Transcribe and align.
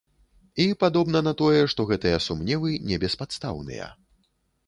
І, 0.63 0.65
падобна 0.83 1.19
на 1.27 1.33
тое, 1.41 1.59
што 1.73 1.85
гэтыя 1.91 2.17
сумневы 2.27 2.71
небеспадстаўныя. 2.93 3.93